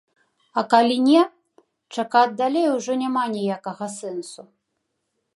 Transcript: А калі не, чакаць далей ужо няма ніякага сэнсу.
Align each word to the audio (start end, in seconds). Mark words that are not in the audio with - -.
А 0.59 0.61
калі 0.71 0.95
не, 1.07 1.19
чакаць 1.97 2.37
далей 2.39 2.65
ужо 2.77 2.91
няма 3.01 3.23
ніякага 3.35 3.85
сэнсу. 3.99 4.41